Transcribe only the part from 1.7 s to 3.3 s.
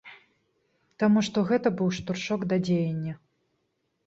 быў штуршок да дзеяння.